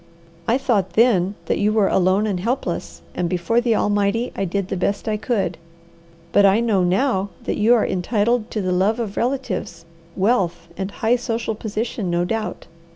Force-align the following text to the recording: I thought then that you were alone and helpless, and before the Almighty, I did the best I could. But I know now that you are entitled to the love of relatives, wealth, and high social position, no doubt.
I 0.47 0.57
thought 0.57 0.93
then 0.93 1.35
that 1.45 1.59
you 1.59 1.71
were 1.71 1.87
alone 1.87 2.25
and 2.25 2.39
helpless, 2.39 3.03
and 3.13 3.29
before 3.29 3.61
the 3.61 3.75
Almighty, 3.75 4.31
I 4.35 4.45
did 4.45 4.69
the 4.69 4.75
best 4.75 5.07
I 5.07 5.15
could. 5.15 5.59
But 6.31 6.43
I 6.43 6.59
know 6.59 6.83
now 6.83 7.29
that 7.43 7.59
you 7.59 7.75
are 7.75 7.85
entitled 7.85 8.49
to 8.49 8.61
the 8.63 8.71
love 8.71 8.99
of 8.99 9.15
relatives, 9.15 9.85
wealth, 10.15 10.69
and 10.75 10.89
high 10.89 11.17
social 11.17 11.53
position, 11.53 12.09
no 12.09 12.25
doubt. 12.25 12.65